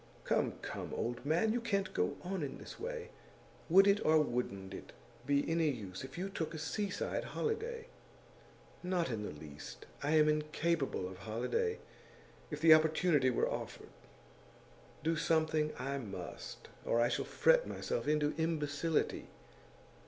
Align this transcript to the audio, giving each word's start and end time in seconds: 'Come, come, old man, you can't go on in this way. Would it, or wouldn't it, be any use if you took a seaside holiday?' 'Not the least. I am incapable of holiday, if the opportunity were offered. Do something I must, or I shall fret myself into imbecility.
'Come, 0.23 0.53
come, 0.63 0.95
old 0.95 1.23
man, 1.23 1.53
you 1.53 1.61
can't 1.61 1.93
go 1.93 2.17
on 2.23 2.41
in 2.41 2.57
this 2.57 2.79
way. 2.79 3.09
Would 3.69 3.85
it, 3.85 4.03
or 4.03 4.19
wouldn't 4.19 4.73
it, 4.73 4.93
be 5.27 5.47
any 5.47 5.69
use 5.69 6.03
if 6.03 6.17
you 6.17 6.27
took 6.27 6.55
a 6.55 6.57
seaside 6.57 7.23
holiday?' 7.23 7.85
'Not 8.81 9.09
the 9.09 9.17
least. 9.17 9.85
I 10.01 10.15
am 10.15 10.27
incapable 10.27 11.07
of 11.07 11.19
holiday, 11.19 11.77
if 12.49 12.59
the 12.61 12.73
opportunity 12.73 13.29
were 13.29 13.47
offered. 13.47 13.89
Do 15.03 15.15
something 15.15 15.71
I 15.77 15.99
must, 15.99 16.67
or 16.83 16.99
I 16.99 17.07
shall 17.07 17.25
fret 17.25 17.67
myself 17.67 18.07
into 18.07 18.33
imbecility. 18.39 19.27